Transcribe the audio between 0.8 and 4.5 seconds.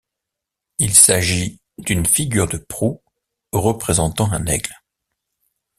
s'agit d'une figure de proue représentant un